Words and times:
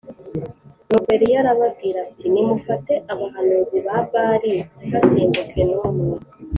Nuko 0.87 1.07
Eliya 1.15 1.37
arababwira 1.41 1.97
ati 2.07 2.25
“Nimufate 2.33 2.93
abahanuzi 3.13 3.77
ba 3.85 3.97
Bāli, 4.11 4.53
ntihasimbuke 4.85 5.61
n’umwe” 5.69 6.13